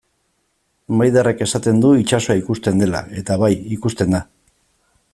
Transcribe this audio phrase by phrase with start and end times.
[1.01, 4.27] Maiderrek esaten du itsasoa ikusten dela, eta bai, ikusten da.